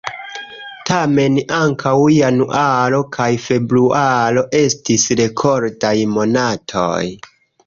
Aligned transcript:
Tamen, 0.89 1.35
ankaŭ 1.57 1.91
januaro 2.13 3.01
kaj 3.17 3.27
februaro 3.45 4.45
estis 4.63 5.07
rekordaj 5.23 5.95
monatoj. 6.17 7.03